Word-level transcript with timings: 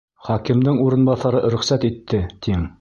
Хакимдың 0.27 0.79
урынбаҫары 0.85 1.45
рөхсәт 1.57 1.89
итте, 1.91 2.27
тиң. 2.47 2.69